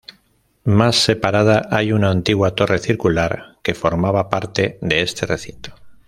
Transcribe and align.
Más 0.63 0.95
separada 0.95 1.67
hay 1.69 1.91
una 1.91 2.09
antigua 2.09 2.55
torre 2.55 2.79
circular 2.79 3.59
que 3.61 3.75
formaba 3.75 4.29
parte 4.31 4.79
de 4.81 5.03
este 5.03 5.27
recinto. 5.27 5.75